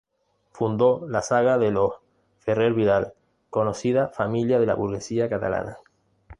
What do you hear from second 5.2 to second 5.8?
catalana.